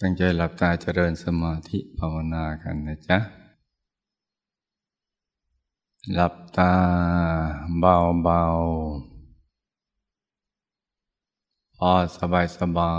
[0.00, 3.18] ตั้งใจหลับตาเจริญสมาธิภาวนากันนะจ๊ะ
[6.12, 6.72] หลับตา
[7.78, 8.42] เบาเบา
[11.76, 12.94] พอสบายสบา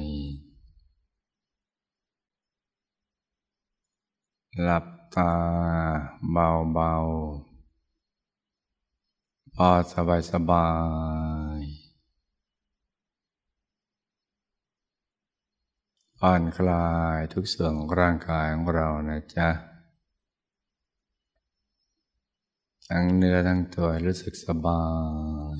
[0.00, 0.02] ย
[4.62, 5.32] หลับตา
[6.32, 6.92] เบาเบา
[9.54, 10.66] พอสบายสบา
[11.45, 11.45] ย
[16.28, 19.48] ผ่อนคลายทุกส่วนของร่างกายของเรานะจ๊ะ
[22.88, 24.84] ทั้งเนื้อทั้งตัวรู้สึกสบา
[25.54, 25.56] ย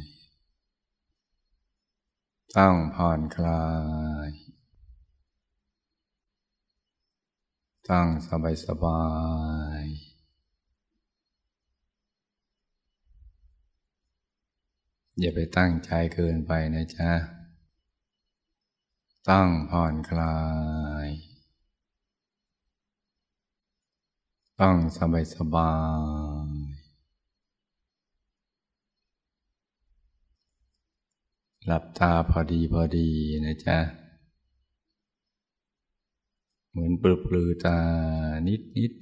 [2.56, 3.66] ต้องผ่อนคลา
[4.26, 4.28] ย
[7.88, 9.04] ต้องสบายสบา
[9.80, 9.82] ย
[15.20, 17.35] อย่าไปตั้งใจเกินไปนะจ๊ะ
[19.32, 20.38] ตั้งผ่อนคลา
[21.06, 21.08] ย
[24.60, 25.72] ตั้งสบายสบา
[26.48, 26.50] ย
[31.66, 33.10] หลับตาพอดีพอดี
[33.44, 33.78] นะจ๊ะ
[36.70, 37.78] เหมือนปลือปลือตา
[38.46, 38.92] นิดนิด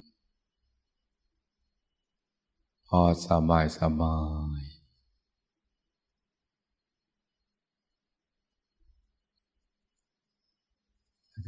[2.87, 4.17] พอสบายสบา
[4.59, 4.64] ย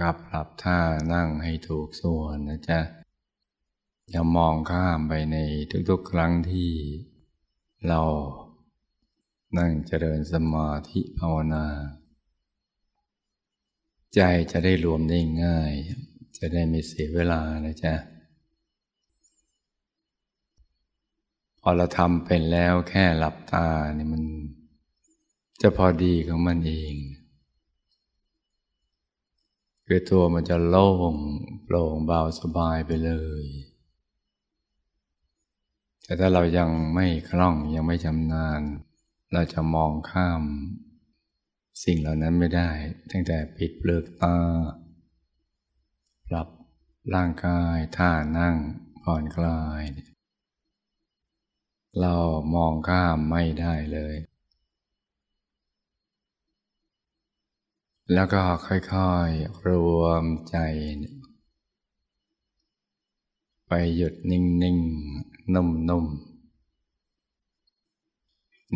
[0.02, 0.80] ครับปรับท่า
[1.14, 2.80] นั่งให้ถูกส่วนนะจ๊ะ
[4.10, 5.38] อย่ามองข้ามไปใน
[5.90, 6.72] ทุกๆ ครั้งที่
[7.88, 8.02] เรา
[9.58, 11.66] นั่งเจริญสมาธิภาวนา
[14.16, 15.74] ใจจะได้รวมได้ง่าย
[16.38, 17.96] จะได้ไม่เสียเวลานะจ๊ะ
[21.60, 24.24] พอเราทำเป็นแล้วแค่หลับตาเนี่ยมัน
[25.62, 26.96] จะพอดีของมันเอง
[29.90, 31.14] คือตัวมันจะโล่ง
[31.66, 33.46] โปร่งเบาสบายไปเลย
[36.04, 38.62] แต่ถ้าเรายังไม่คล่องยังไม่ชำนาญ
[39.34, 40.42] เราจะมองข้าม
[41.84, 42.70] สิ่งเหล่านั้นไม่ได้
[43.12, 44.38] ตั้งแต่ปิดเปลือกตา
[46.30, 46.48] ปรับ
[47.16, 48.56] ร่างกายท่านั่ง
[49.04, 49.84] ผ่อนคลาย
[52.02, 52.16] เรา
[52.56, 54.16] มองข้ามไม่ได้เลย
[58.14, 59.70] แล้วก็ค่อยๆ ร
[60.00, 60.58] วมใจ
[63.68, 64.42] ไปหยุดนิ่
[64.76, 66.38] งๆ นุ่มๆ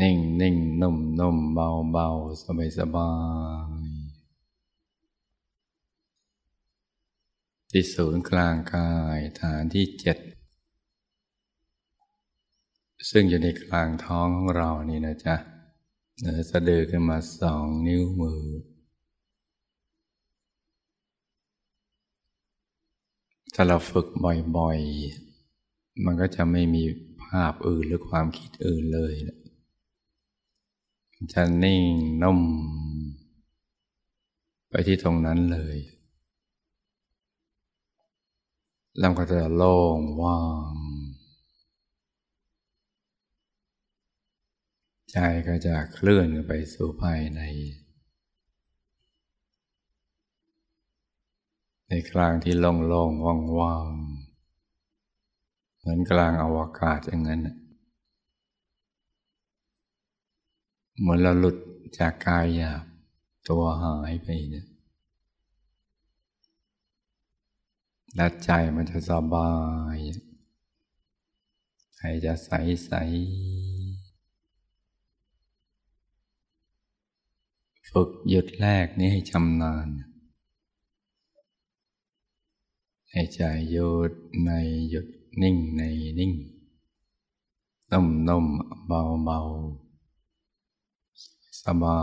[0.02, 2.10] นิ่งนิ่งนุ่มนุ่มเบาเบา
[2.44, 3.12] สบายสบา
[3.68, 3.82] ย
[7.72, 10.18] ที่ศูนย์กลางกายฐานที่เจ็ด
[13.10, 15.36] ซึ่งอยู่ในกลางท้องของเรานี่นะจ๊ะ
[16.20, 24.08] เหนือสะดือขึ้นมาสองนิ้วมือาเราฝึก
[24.58, 26.84] บ่อยๆ มันก็จะไม่มี
[27.24, 29.14] ภาพอื่นหรือความคิดอื่นเลย
[31.34, 31.84] จะนิ่ง
[32.24, 32.40] นุ่ม
[34.70, 35.78] ไปที่ตรงนั้นเลย
[39.00, 40.40] แล้วก็จะโล่งว่า
[40.74, 40.76] ง
[45.12, 45.18] ใจ
[45.48, 47.42] ก็จะเคลื่อนไปสู่ภายใน
[51.94, 57.42] ในกลางที่โล่งๆว่างๆ เหมือนกลางอวกาศอย่างนั้น
[61.00, 61.58] เหมือนเราหลุด
[62.00, 62.84] จากกายหยาบ
[63.48, 64.68] ตัวหายไปเนี่ย
[68.16, 69.52] และใจมันจะสบา
[69.96, 69.98] ย
[71.96, 72.52] ใจจะใส
[72.86, 72.92] ใส
[77.90, 79.90] ฝึกหยุดแรกนี้ให้ชำนาญ
[83.14, 83.42] ให้ใจ
[83.72, 84.12] หยุด
[84.46, 84.50] ใน
[84.90, 85.08] หยุด
[85.42, 85.82] นิ่งใน
[86.20, 86.34] นิ่ง
[87.92, 88.46] นุ่มนุ่ม
[88.86, 89.40] เบาเบา
[91.64, 92.02] สบา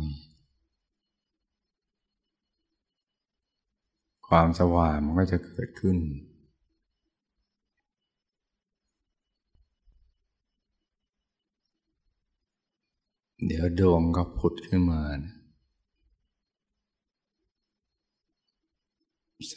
[0.00, 0.02] ย
[4.28, 5.98] ความสว่างมันก็จะเกิดขึ้น
[13.46, 15.39] เดี๋ยวดวงก็ผุดขึ้นมานะ
[19.48, 19.56] ใส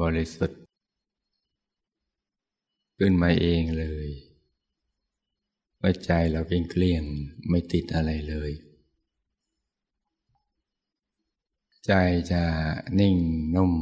[0.00, 0.60] บริสุทธิ์
[2.98, 4.08] ขึ้นมาเองเลย
[5.80, 7.04] ว่าใจเราเกลี้ยง
[7.48, 8.52] ไม่ติดอะไรเลย
[11.86, 11.92] ใจ
[12.32, 12.42] จะ
[13.00, 13.16] นิ่ง
[13.54, 13.74] นุ่ม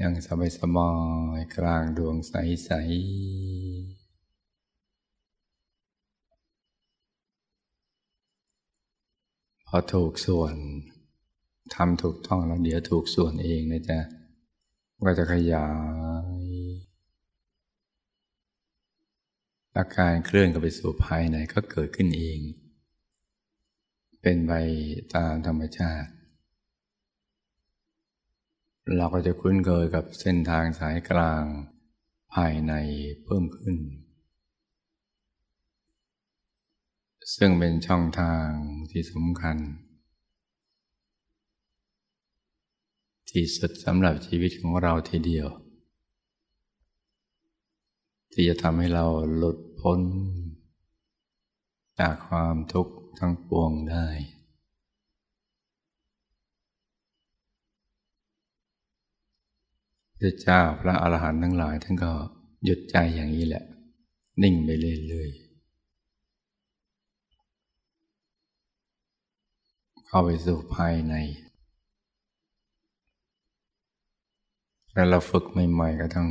[0.00, 0.90] ยังสบายสบา
[1.38, 4.08] ยกลางดวงใสๆ
[9.66, 10.56] พอถูกส่วน
[11.74, 13.98] ทำถูกต้องแล้วเดี๋ยวถูกส่วนเองนะจ๊ะ
[15.06, 15.68] ก็จะขยา
[16.32, 16.38] ย
[19.76, 22.38] อาการเคลื่อนกับไปสู่ภายในก็เกิดขึ้นเอง
[24.22, 24.52] เป็นไป
[25.14, 26.10] ตามธรรมชาติ
[28.96, 31.44] เราก็จะคุ้นเคยกับเส้นทางสายกลาง
[32.34, 32.72] ภายใน
[33.24, 33.76] เพิ่มขึ้น
[37.36, 38.46] ซึ่งเป็นช่องทาง
[38.90, 39.56] ที่สำคัญ
[43.30, 45.48] ที่สุดสำหรับชีวิตของเราทีเดียว
[48.32, 50.00] ที่จะทำให้เราหลุดพ้น
[51.98, 54.08] จากความทุกข์ทั้งปวงได้
[60.20, 62.12] พระเจ้าพระอรหันต์ทั้งหลายท่านก็
[62.64, 63.64] หยุดใจอย่างนี้แหละ
[64.42, 64.70] นิ่งไป
[65.08, 65.48] เรื่อยๆ
[70.06, 71.14] เข้าไปสู่ภายใน
[74.98, 76.28] แล้วเราฝึกใหม่ๆก็ต้อง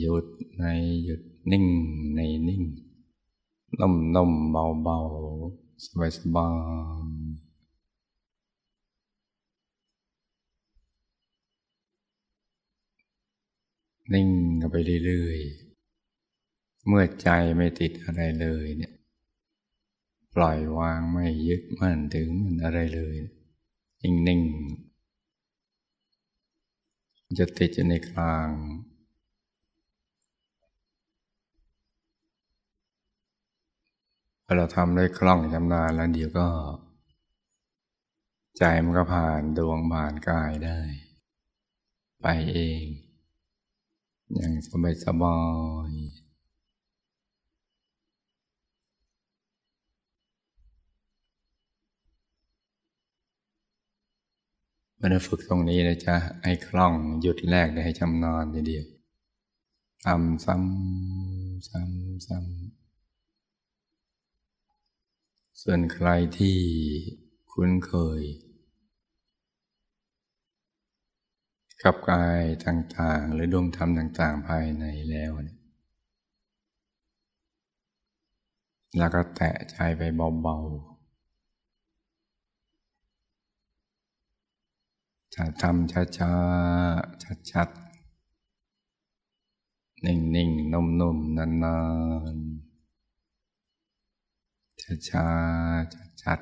[0.00, 0.26] หยุด
[0.58, 0.64] ใน
[1.04, 1.20] หยุด
[1.52, 1.66] นิ่ง
[2.14, 2.62] ในนิ่ง
[3.80, 4.98] นุ่มนุ่มเบาเบา
[5.84, 7.04] สบายสบาย
[14.12, 14.28] นิ่ง
[14.60, 18.92] กันไปเรื่อยๆ เมื่อใจไม่ติดอะไรเลยเนี่ย
[20.34, 23.14] ปล่อยวางไม่ยึดมั่นถึงมันอะไรเลย
[24.02, 24.83] นิ่งๆ
[27.38, 28.50] จะติดอยู่ในกลาง
[34.44, 36.48] พอเราทำได้คล่องชำนาญแล้วเดี๋ยวก็
[38.58, 40.78] ใจมันก็ผ่านดวงผ่านกายได้
[42.20, 42.84] ไปเอง
[44.34, 45.38] อย่างสบายสบา
[45.88, 45.90] ย
[55.06, 58.86] มันฝึกตรงนี้นะจ๊ะให้คล่องหยุดแรกได้ให้จำนอนเดียว
[60.04, 62.44] ทำซ้ำซ้ำซ้ำ
[65.62, 66.08] ส่วนใคร
[66.38, 66.56] ที่
[67.52, 68.22] คุ้นเคย
[71.82, 75.58] กับกายต่างๆ หรือดวงธรรมต่างๆ ภายในแล้วเนี่ย
[78.98, 80.02] แล้วก็แตะใจไป
[80.42, 80.93] เบาๆ
[85.34, 87.84] จะทำช้าๆชัดๆ
[90.04, 91.78] นิ่งๆนุ่มๆนา
[92.34, 96.40] นๆช้าๆชัด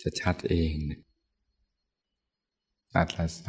[0.00, 0.74] ๆชัดเอง
[2.92, 3.46] ตัดละใส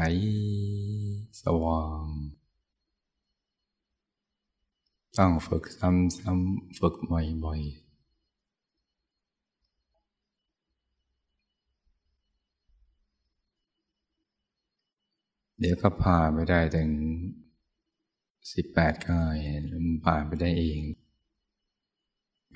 [1.42, 2.08] สว่าง
[5.18, 7.85] ต้องฝึกซ้ำๆฝึกบ่อยๆ
[15.60, 16.92] เดี๋ยวก็ผ่านไปได้ถึง
[18.54, 19.36] สิบแปดกาย
[19.72, 20.81] มันผ่านไปได้เอง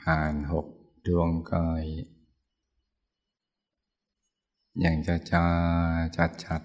[0.01, 0.67] ผ่านหก
[1.07, 1.83] ดวงกาย
[4.79, 5.45] อย่างจะจ้า
[6.15, 6.61] ชัดชัด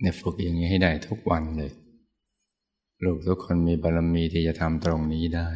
[0.00, 1.72] เนี่ยฝึกอย่างนี้ให้ได้ทุกวันเลย
[3.04, 5.50] ลูกทุกคนมีบารมีที่จะทำตรงนี้ได้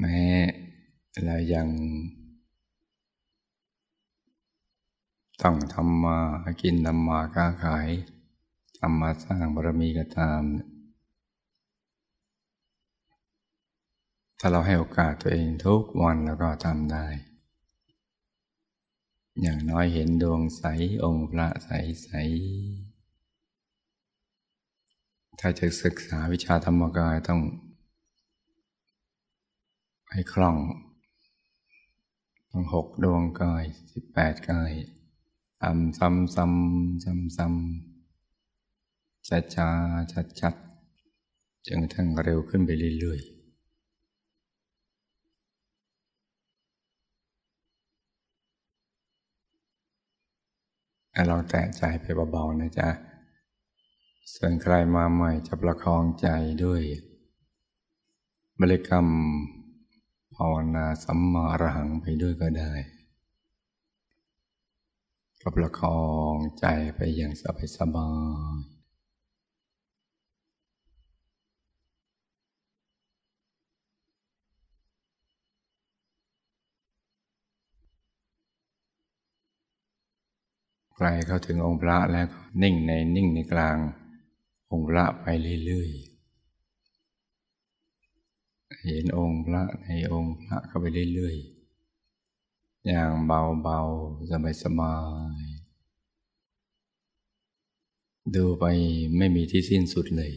[0.00, 0.20] แม้
[1.24, 1.68] เรายัง
[5.42, 6.18] ต้องทำมา
[6.62, 7.88] กินทำมาค้าขาย
[8.78, 10.42] ทำมาสร้างบารมีก็ตาม
[14.38, 17.06] ถ้าเราให้โอกาสตัวเองทุกวันแล้วก็ทำได้
[19.40, 20.64] อย่างน้อยเห็นดวงใส
[21.04, 21.70] องค์พระใส
[22.04, 22.10] ใส
[25.40, 27.40] ถ้าจะศึกษาวิชาธรรมกายต้อง
[30.16, 30.58] ให้คล่อง
[32.50, 34.72] ทั้งหกดวงกายสิบแปดกาย
[35.62, 39.68] ทำซ้ำซ้ำซ้ำซ้ำชัดช้า
[40.12, 40.54] ชัดชัด
[41.66, 52.88] จนกระทั่งเร็วขึ้นไปเรื่อยๆลองแตะใจไปเบาๆนะจ๊ะ
[54.34, 56.28] ส่วนใครมาใหม่จะประคองใจ
[56.64, 56.82] ด้วย
[58.60, 59.08] บริกรรม
[60.36, 62.72] ภาวนาสัมมาระหังไปด้วยก็ได้
[65.40, 66.00] ก็ประคอ
[66.34, 68.08] งใจไปอย่างสบายสบา
[68.56, 68.74] ย
[80.94, 83.76] ใครเข้าถึงองค์พระแล้วก็นิ่งในนิ่งในกลาง
[84.70, 85.26] องค์พระไป
[85.64, 86.13] เรื่อยๆ
[88.84, 94.30] เห็นองค์พระในองค์พระเข้าไปเรื่อยๆ อย่างเบาๆ
[94.62, 94.96] สบา
[95.42, 95.54] ยๆ
[98.34, 98.64] ดูไป
[99.16, 100.32] ไม่มีที่สิ้นสุดเลย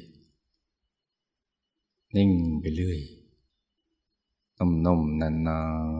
[2.15, 2.99] นิ่งไปเรื่อย
[4.85, 5.96] นุ่มๆนานๆ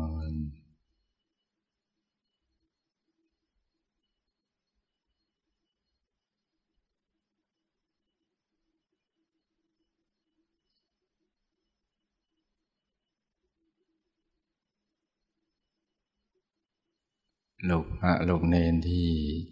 [17.70, 19.08] ลูกพระลูกเนนที่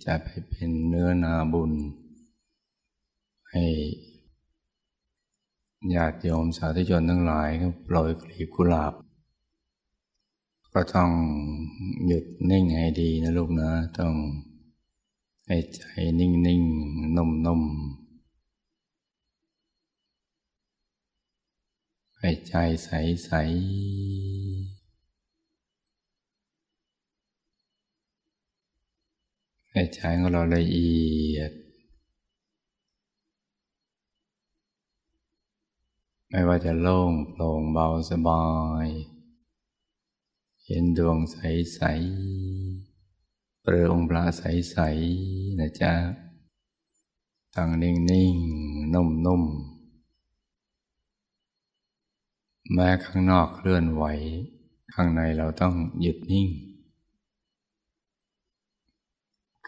[0.06, 1.72] จะไปเป็นเนื้อนาบุญ
[3.52, 3.66] ให้
[5.94, 8.94] ญาติโยมสาธุชนทั้งหลายก็ปล่อยกลีบกุหลาบ
[10.74, 11.12] ก็ต้อง
[12.06, 14.14] หยุดนิ่งให้ดีนะลูกนะ ต้อง
[15.48, 15.82] ให้ใจ
[16.20, 16.62] นิ่งนิ่ง
[17.16, 17.62] นุ่มนุ่ม
[22.20, 22.90] ให้ใจใส
[23.26, 23.32] ใส
[29.78, 30.96] ให้ใจของเราละเอี
[31.36, 31.52] ยด
[36.30, 38.46] ไม่ว่าจะโล่งโปร่งเบาสบา
[38.86, 38.88] ย
[40.66, 45.94] เห็นดวงใสๆหรือองค์พระใสๆนะจ๊ะ
[47.56, 54.04] ตั้งนิ่งๆ นุ่มๆ แม้ข้างนอกเคลื่อนไหว
[54.94, 56.50] ข้างในเราต้องหยุดนิ่ง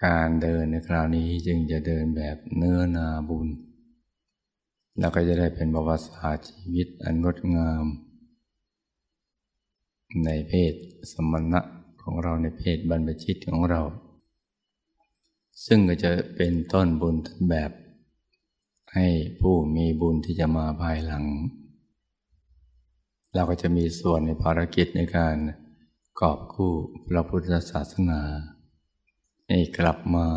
[0.05, 3.47] การเดินในคราวนี้จึงจะเดินแบบเนื้อนาบุญ
[4.99, 7.85] แล้วก็จะได้เป็นประวัติศาสตร์ชีวิตอันงดงาม
[10.25, 10.73] ในเพศ
[11.11, 11.61] สมณะ
[12.01, 13.81] ของเราในเพศบรรพชิตของเรา
[15.65, 17.15] ซึ่งก็จะเป็นต้นบุญ
[17.49, 17.71] แบบ
[18.93, 19.07] ให้
[19.41, 21.25] ผู้มีบุญที่จะมาภายหลัง
[23.35, 25.35] เราก็จะมีส่วนในภารกิจในการ
[26.19, 26.73] กอบกู้
[27.07, 28.21] พระพุทธศาสนา
[29.49, 30.27] ให้กลับมา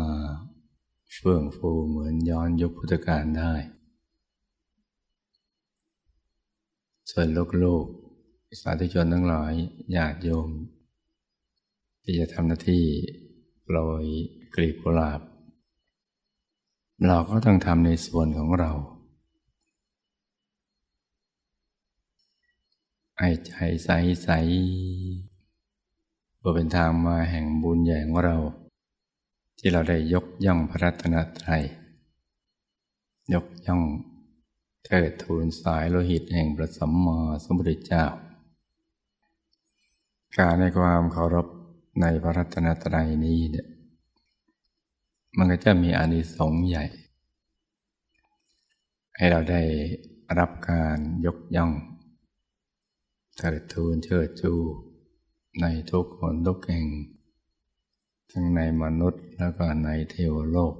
[1.13, 3.53] เฟื่องฟูเหมือนย้อนยุคพุทธกาลได้
[7.11, 7.27] ส่วน
[7.63, 9.53] ลูกๆสาธุชนทั้งหลาย
[9.95, 10.49] ญาติโยม
[12.03, 12.85] ที่จะทำหน้าที่
[13.63, 14.05] โปรย
[14.55, 15.21] กลีบกุหลาบ
[17.07, 18.71] เราก็ต้องทำในส่วนของเรา
[23.19, 23.53] ให้ใจ
[23.83, 23.89] ใส
[24.23, 24.29] ใส
[26.37, 28.37] เพื่อเป็นทางมาแห่งบุญใหญ่ของเรา
[29.59, 31.63] ที่เราได้ยกย่องพระรัตนตรัย
[33.33, 33.83] ยกย่อง
[34.85, 38.05] เทิดทูนสายโลหิตแห่งพระสัมมาสัมพุทธเจ้า
[40.37, 41.47] การในความเคารพ
[42.01, 43.67] ในพระรัตนตรัยนี้เนี่ย
[45.37, 46.85] มันก็จะมีอานิสงส์ใหญ่
[49.15, 49.63] ให้เราได้
[50.39, 51.71] รับการยกย่อง
[53.37, 54.53] เทิดทูนเชิดชู
[55.61, 56.85] ในทุกคนทุกแห่ง
[58.31, 60.75] ทั้งในมนุษย์แล้วก็ในเทวโลก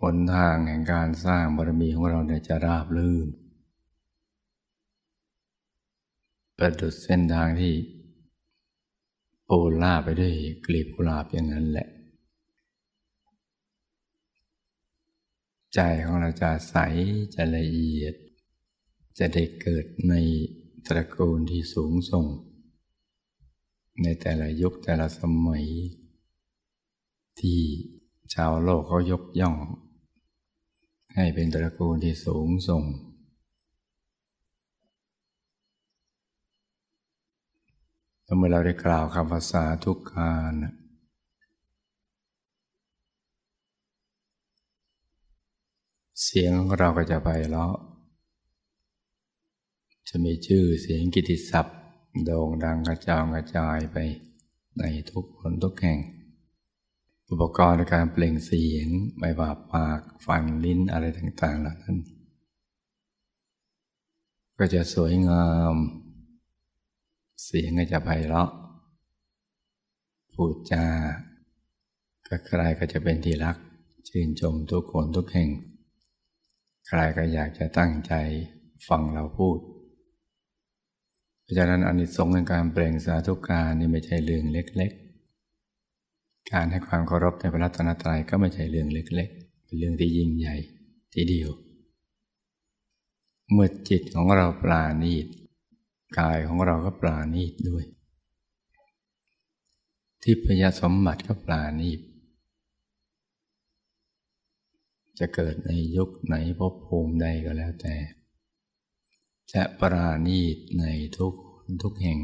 [0.00, 3.28] หนทางแห่งการสร้างบารมีของเราเนี่ยจะราบลื่น
[6.56, 7.74] ประดุดเส้นทางที่
[9.46, 10.34] โอล่าไปด้วย
[10.66, 11.88] กลีบกุหลาบอย่างนั้นแหละ
[15.74, 16.76] ใจของเราจะใส
[17.34, 18.14] จะละเอียด
[19.18, 20.14] จะได้เกิดใน
[20.86, 22.26] ตระกูลที่สูงส่ง
[24.02, 25.66] ในแต่ละยุคแต่ละสมัย
[27.40, 27.60] ที่
[28.34, 29.56] ชาวโลกเขายกย่อง
[31.14, 32.84] ให้เป็นตระกูลที่สูงส่ง
[38.36, 40.54] เมื่อเราได้กล่าวคำภาษาทุกการ
[46.22, 47.70] เสียงของเราก็จะไปแล้ว
[50.08, 51.77] จะมีชื่อเสียงกิติศัพท์
[52.26, 53.96] โด่งดังกระจายกระจายไป
[54.78, 55.98] ในทุกคนทุกแห่ง
[57.30, 61.98] อุปกรณ์ในการเปล่งเสียงไม่ว่าปากฟันลิ้นอะไรต่างๆเหล่านั้น
[64.58, 65.74] ก็จะสวยงาม
[67.44, 68.50] เสียงก็จะไพเราะ
[70.34, 70.84] พูดจา
[72.28, 73.56] ก็ใครก็จะเป็นที่รัก
[74.08, 75.50] ชื่นชมทุกคนทุกแห่ง
[76.88, 78.12] ใครก็อยากจะตั้งใจ
[78.88, 79.58] ฟังเราพูด
[81.48, 84.92] ราะฉะนั้นอนิสงส์ในการเปล่งสาธุการนี่ไม่ใช่เรื่องเล็ก
[85.70, 90.56] ๆ การให้ความเคารพในพระรัตนตรัยก็ไม่ใช่เรื่องเล็ก ๆ เป็นเรื่องที่ยิ่งใหญ่
[91.14, 91.50] ทีเดียว
[93.52, 95.26] เมื่อจิตของเราปราณีต
[96.18, 97.84] กายของเราก็ปราณีตด้วย
[100.22, 102.00] ทิพยาสมบัติก็ปราณีต
[105.18, 107.94] จะเกิดในยุคไหนภพภูมิใดก็แล้วแต่
[109.54, 110.84] จะปราณีตใน
[111.16, 111.34] ทุก
[111.82, 112.20] ทุกแห่ง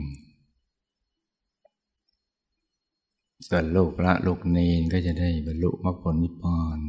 [3.47, 6.81] ส่วนลูกละลูกเนนก็จะได้บรรลุมรรคผลนิพพาน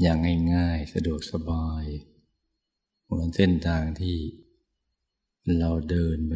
[0.00, 0.18] อย่าง
[0.54, 1.84] ง่ายๆ สะดวกสบาย
[3.04, 4.16] เหมือนเส้นทางที่
[5.58, 6.34] เราเดินไป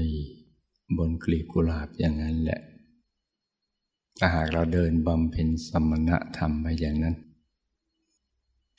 [0.99, 2.61] บนกลีบกุหลาบอย่างนั้นแหละ
[4.19, 7.17] ถ้าหากเราเดินบำเพ็ญสมณธรรมไปอย่างนั้น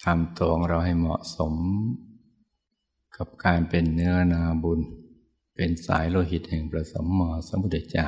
[0.04, 1.54] ทำตัวของเราให้เหมาะสม
[3.18, 4.80] กับการเป็นเนื้อนาบุญ
[5.56, 8.08] เป็นสายโลหิตแห่งประสมมอสมุทรเจ้า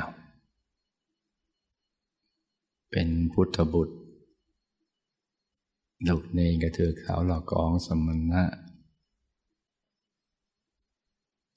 [2.91, 3.95] เป็นพุทธบุตร
[6.07, 8.43] ลูกเนกระเถือขาวหลอกกองสมณะ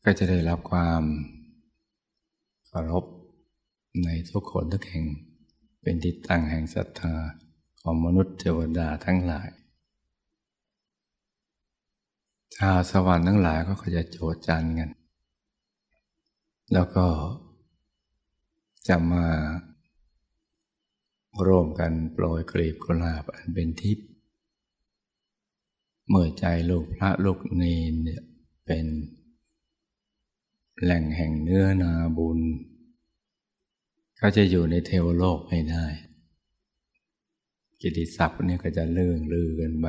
[0.04, 1.02] ก็จะได้รับความ
[2.66, 3.04] เคารพ
[4.04, 5.06] ในทุกคนทุกแห่ง
[5.82, 7.14] เป็นที่ตั้งแห่งศรัทธา
[7.80, 9.48] ของมนุษย์เทวดาทั้งหลาย
[12.56, 14.90] ชาวสวรรค์ทั้งหลายก็จะโจดจันกัน
[16.72, 17.06] แล้วก็
[18.88, 19.26] จะมา
[21.46, 24.06] ร่วมกันโปรยกลีบกุหลาบอันเป็นทิพย์
[26.08, 28.22] เมื่อใจลูกพระลูกเนนเนี่ย
[28.66, 28.86] เป็น
[30.82, 32.40] แหล่งแห่งเนื้อนาบุญ
[34.20, 35.86] ก็จะอยู่ในเทวโลกไม่ได้
[37.80, 39.86] กิติศัพท์นี่ก็จะเลื่องลือกันไป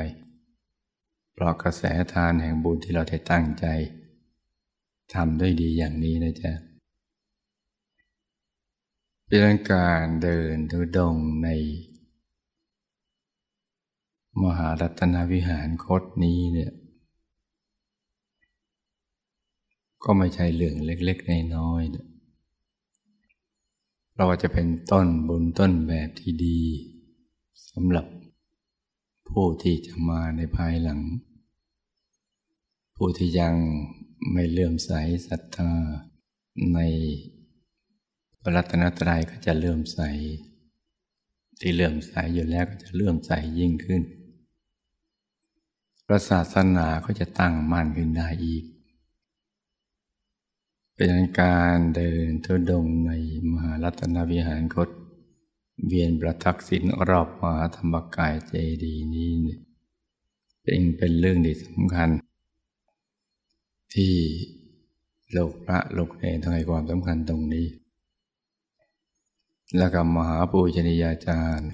[1.34, 3.66] เพราะกระแสทานแห่งบุญที่เราได้ตั้งใจ
[5.13, 6.52] ทำด้วยดีอย่างนี้นะจ๊ะ
[9.28, 11.50] เป็นการเดินทุดงใน
[14.44, 16.72] มหารัตนวิหารคดนี้เนี่ย
[20.04, 22.06] ก็ไม่ใช่เรื่องเล็กๆน้อยๆเย
[24.18, 26.62] เราจะเป็นต้นบุญต้นแบบที่ดี
[27.72, 28.06] สำหรับ
[29.30, 31.01] ผู้ที่จะมาในภายหลัง
[32.96, 33.55] ผู้ที่ยัง
[34.31, 34.92] ไม่เลื่อมใส
[35.27, 35.72] ศรัทธา
[36.74, 36.79] ใน
[38.40, 40.00] พระรัตนตรัยก็จะเลื่อมใส
[41.59, 44.03] ที่เลื่อมใสอยู่แล้วก็จะเลื่อมใสยิ่งขึ้น
[46.05, 48.64] พระศาสนาก็จะตั้งมั่นขึ้นได้อีก
[50.96, 53.12] เป็นการเดินทุดงใน
[53.51, 54.90] มหารัตนวิหารคต
[55.86, 59.57] เวียนประทักษิณรอบมหาธรรมกายเจดีนี้เนี่
[60.64, 62.09] เป็นเป็นเรื่องที่สำคัญ
[63.94, 64.14] ที่
[65.31, 67.68] โลกพระโลกเนต้งให้ความสำคัญตรงนี้
[69.77, 71.72] แล้วก็มหาปูชนียาจารย์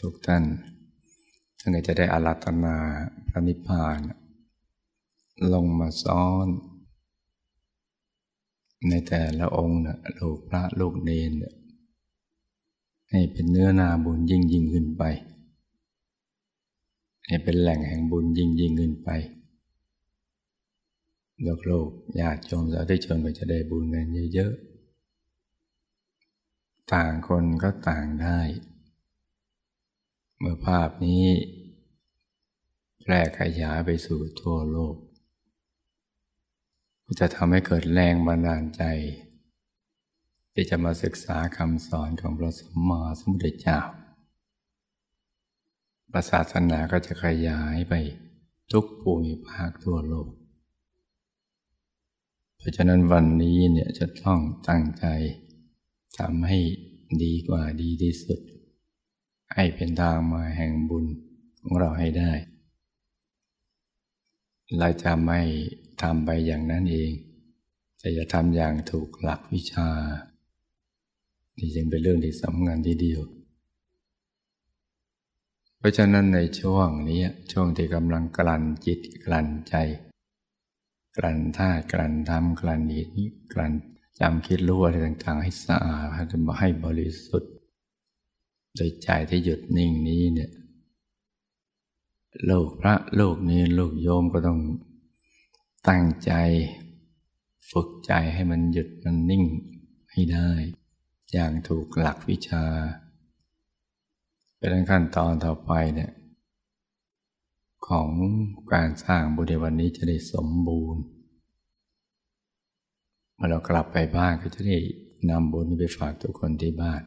[0.00, 0.44] ทุกท่าน
[1.58, 2.76] ท่านก็จะได้อารัตนา
[3.28, 3.98] พระนิพพาน
[5.52, 6.46] ลงมาซ้อน
[8.88, 11.32] ในแต่ละองค์นะลูกพระลูกเนน
[13.16, 15.02] ให้เป็นเนื้อนาบุญยิ่งยิ่งขึ้นไป
[17.26, 19.08] ให้เป็นแหล่งแห่งบุญยิ่งยิ่งขึ้นไป
[21.42, 21.88] โลกโลก
[22.20, 28.40] ญาติโยมสาธุชนก็จะได้บุญกันเยอะๆ ต่างคนก็ต่างได้
[30.38, 31.24] เมื่อภาพนี้
[33.00, 34.96] แพร่ขยายไปสู่ทั่วโลก
[37.04, 38.84] ก็จะทำให้เกิดแรงบันดาลใจ
[40.54, 43.80] ที่จะมาศึกษาคำสอนของพระสมมาสมุทรเจ้า
[46.30, 47.94] ศาสนาก็จะขยายไป
[48.72, 50.30] ทุกภูมิภาคทั่วโลก
[52.58, 55.06] เพราะฉะนั้นวันนี้เนี่ยจะต้องตั้งใจ
[56.18, 56.58] ทำให้
[57.22, 58.40] ดีกว่าดีที่สุด
[59.54, 61.06] ให้เป็นทางมาแห่งบุญ
[61.60, 62.32] ของเราให้ได้
[64.78, 65.40] เราจะไม่
[66.02, 67.12] ทำไปอย่างนั้นเอง
[67.98, 69.90] แต่จะทำอย่างถูกหลักวิชา
[71.58, 73.22] นี่จึงเป็นเรื่องที่สำคัญทีเดียว
[75.78, 79.74] เพราะฉะนั้นในช่วงนี้ช่วงที่กำลังกลั่นจิตกลั่นใจ
[81.16, 83.12] กลั่นท่ากลั่นทำกลั่นหิน
[83.52, 83.72] กลั่น
[84.20, 86.26] จำคิดรู้อะไรต่างๆ ให้สะอาด
[86.60, 87.52] ให้บริสุทธิ์
[88.76, 90.50] โดยใจที่หยุดนิ่งนี้เนี่ย
[92.50, 94.60] ลูกพระลูกนี้ลูกโยมก็ต้อง
[95.88, 96.32] ตั้งใจ
[97.70, 99.44] ฝึกใจให้มันหยุดมันนิ่ง
[100.10, 100.50] ให้ได้
[101.34, 102.64] อย่างถูกหลักวิชา
[104.58, 106.12] เป็นขั้นตอนต่อไปเนี่ย
[107.88, 108.10] ของ
[108.72, 111.02] การสร้างบุญในวันนี้จะได้สมบูรณ์
[113.34, 114.78] เมื่อเรากลับไปบ้านก็จะได้
[115.30, 117.02] นำบุญนี้ไปฝากทุกคนที่บ้าน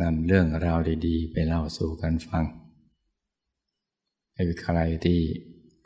[0.00, 2.44] นำเรื่องราวดีๆ ไปเล่าสู่กันฟัง
[4.34, 5.20] ให้ใครที่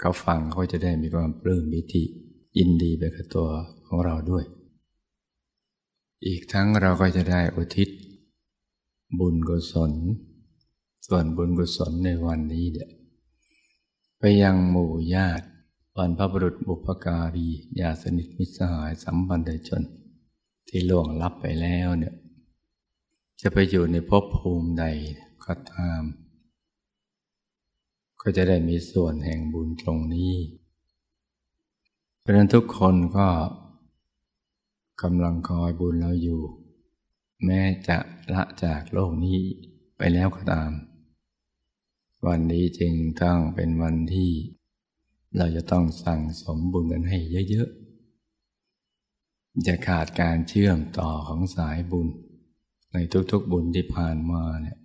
[0.01, 2.05] เขาฟังเขาจะได้มีความปลื้มมิติ
[2.59, 3.49] ยินดีไปกับตัว
[3.87, 4.45] ของเราด้วย
[6.27, 7.89] อีกทั้งเราก็จะได้อุทิศ
[9.19, 9.93] บุญกุศล
[11.07, 12.91] ส่วนบุญกุศลในวันนี้เนี่ย
[14.19, 15.47] ไปยังหมู่ญาติ
[15.97, 17.49] บรรพบุรุษบุพการี
[17.81, 19.83] ญาสนิทมิตรสหายสัมพันธ์ชน
[20.69, 22.15] ที่ล่วงลับไปแล้วเนี่ย
[23.41, 24.85] จะไปอยู่ในภพภูมิใด
[25.45, 26.03] ก็ตาม
[28.21, 30.35] ก็จะได้มีส่วนแห่งบุญตรงนี้
[32.21, 33.29] เพราะนั้นทุกคนก็
[35.03, 36.43] กำลังคอยบุญเราอยู่
[37.45, 37.99] แม้จะ
[38.35, 39.41] ละจากโลกนี้
[39.97, 40.71] ไปแล้วก็ตาม
[42.27, 44.31] วันนี้จึงต้องเป็นวันที่
[45.37, 47.19] เราจะต้องสั่งสมบุญกันให้
[47.51, 52.09] เยอะๆ จะขาดการเชื่อมต่อของสายบุญ
[52.93, 52.97] ใน
[53.31, 54.79] ทุกๆบุญที่ผ่านมาเนี่ย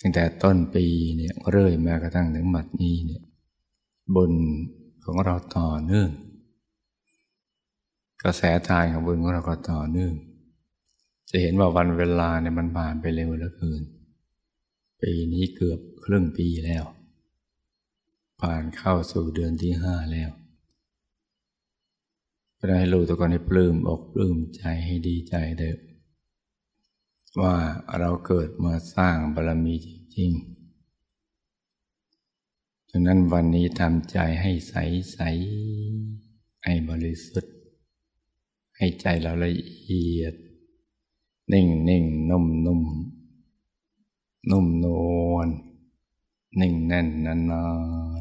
[0.00, 3.22] ตั้งแต่ต้นปีเนี่ยเรื่อยมากระทั่งถึงบัดนี้เนี่ย
[4.14, 4.32] บุญ
[5.04, 6.10] ของเราต่อเนื่อง
[8.22, 10.14] กระแสทานของบุญของเราก็ต่อเนื่อง
[11.30, 13.82] จะเห็นว่าวันเวลาเนี่ยมันผ่านไปเร็วเหลือเกิน
[15.02, 16.84] ปีนี้เกือบครึ่งปีแล้ว
[18.40, 20.30] ผ่านเข้าสู่เดือนที่ห้าแล้ว
[22.58, 25.76] ก็ได้รู้ตัวคนให้ปลื้มอกปลื้มใจให้ดีใจเด้อ
[27.42, 27.56] ว่า
[27.98, 30.40] เราเกิดมาสร้างบารมีจริงๆ
[32.90, 34.74] ดังนั้นวันนี้ทำใจให้ใส
[35.12, 35.18] ใส
[36.64, 37.57] ให้บริสุทธิ์
[38.78, 39.50] ให้ใจเราละ
[39.84, 40.34] เอียด
[41.52, 42.82] นิ่งนิ่งนุ่มนุ่ม
[44.50, 44.86] นุ่มน
[45.32, 45.48] วล
[46.60, 47.64] นิ่งแน่นนา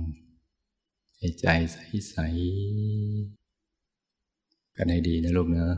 [0.02, 1.78] นๆใจใส
[2.10, 2.16] ใส
[4.76, 5.74] กันให้ดีนะลูกเนอะ